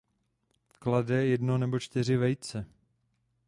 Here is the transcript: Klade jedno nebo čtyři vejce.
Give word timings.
Klade 0.79 1.25
jedno 1.25 1.57
nebo 1.57 1.79
čtyři 1.79 2.17
vejce. 2.17 2.65